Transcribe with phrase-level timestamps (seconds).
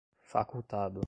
[0.25, 0.99] facultado